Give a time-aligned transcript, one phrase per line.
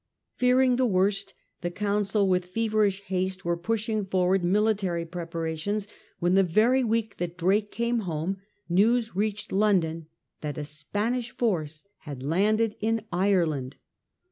[0.35, 6.41] Fearing the worst, the Council with feverish haste were pushing forward military preparations, when the
[6.41, 8.37] very week that Drake came home
[8.67, 10.07] news reached London
[10.41, 13.77] that a Spanish force had landed in Ireland.